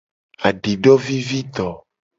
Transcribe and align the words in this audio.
Adidovivido. 0.47 1.67